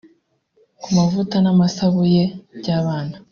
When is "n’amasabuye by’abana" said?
1.43-3.15